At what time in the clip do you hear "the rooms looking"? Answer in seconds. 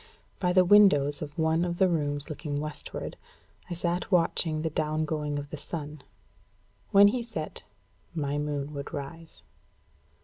1.77-2.59